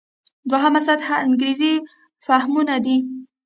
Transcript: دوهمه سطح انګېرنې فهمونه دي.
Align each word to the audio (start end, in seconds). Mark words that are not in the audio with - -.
دوهمه 0.49 0.81
سطح 0.87 1.07
انګېرنې 1.25 1.73
فهمونه 2.25 2.75
دي. 2.85 2.97